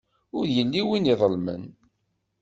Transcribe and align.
Ur 0.37 0.45
yelli 0.55 0.81
win 0.87 1.09
iḍelmen. 1.13 1.63